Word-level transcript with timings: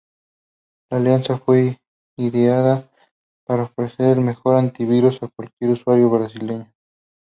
La 0.89 0.97
alianza 0.97 1.37
fue 1.37 1.77
ideada 2.17 2.89
para 3.45 3.65
ofrecer 3.65 4.17
el 4.17 4.21
mejor 4.21 4.55
antivirus 4.55 5.21
a 5.21 5.27
cualquier 5.27 5.69
usuario 5.73 6.09
brasileño. 6.09 6.73